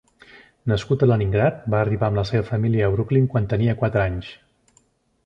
Nascut 0.71 1.03
a 1.05 1.09
Leningrad, 1.11 1.59
va 1.73 1.81
arribar 1.81 2.07
amb 2.09 2.19
la 2.21 2.25
seva 2.29 2.47
família 2.47 2.87
a 2.87 2.89
Brooklyn 2.97 3.29
quan 3.35 3.47
tenia 3.53 3.77
quatre 3.83 4.03
anys. 4.05 4.31